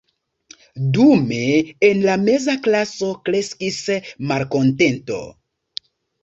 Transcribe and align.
Dume 0.93 1.41
en 1.89 2.01
la 2.05 2.15
meza 2.29 2.55
klaso 2.69 3.11
kreskis 3.29 3.79
malkontento. 4.33 5.21